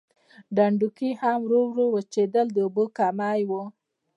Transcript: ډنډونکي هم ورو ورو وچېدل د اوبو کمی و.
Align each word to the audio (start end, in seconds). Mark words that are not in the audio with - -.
ډنډونکي 0.55 1.09
هم 1.21 1.37
ورو 1.45 1.61
ورو 1.71 1.85
وچېدل 1.95 2.47
د 2.53 2.57
اوبو 2.65 2.85
کمی 2.97 3.41
و. 3.49 3.51